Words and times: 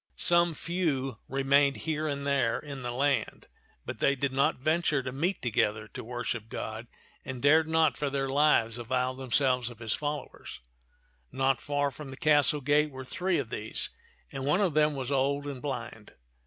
Some 0.15 0.55
few 0.55 1.19
remained 1.27 1.75
here 1.77 2.07
and 2.07 2.25
there 2.25 2.57
in 2.57 2.81
the 2.81 2.89
land, 2.89 3.45
but 3.85 3.99
they 3.99 4.15
did 4.15 4.33
not 4.33 4.57
venture 4.57 5.03
to 5.03 5.11
meet 5.11 5.43
together 5.43 5.87
to 5.89 6.03
worship 6.03 6.49
God, 6.49 6.87
and 7.23 7.39
dared 7.39 7.67
not 7.69 7.95
for 7.97 8.09
their 8.09 8.27
lives 8.27 8.79
avow 8.79 9.13
them 9.13 9.29
t^t 9.29 9.29
(^an 9.29 9.29
of 9.29 9.29
Ba)i)'B 9.29 9.29
tak 9.29 9.29
63 9.29 9.45
selves 9.45 9.81
his 9.81 9.93
followers. 9.93 10.59
Not 11.31 11.61
far 11.61 11.91
from 11.91 12.09
the 12.09 12.17
castle 12.17 12.61
gate 12.61 12.89
were 12.89 13.05
three 13.05 13.37
of 13.37 13.51
these, 13.51 13.91
and 14.31 14.43
one 14.43 14.59
of 14.61 14.73
them 14.73 14.95
was 14.95 15.11
old 15.11 15.45
and 15.45 15.61
blind. 15.61 16.13